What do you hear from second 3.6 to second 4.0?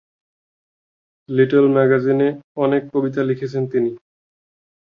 তিনি।